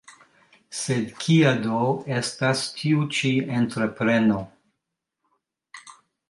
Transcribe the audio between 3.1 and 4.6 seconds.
ĉi entrepreno.